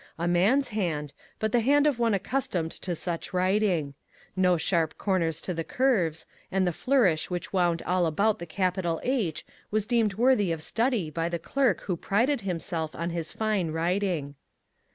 [0.17, 3.93] A man's hand, but the hand of one accustomed to much writing.
[4.35, 8.47] No sharp cor ners to the curves, and the flourish which wound all about the
[8.47, 13.31] capital H was deemed worthy of study by the clerk who prided himself on his
[13.31, 14.33] fine writing.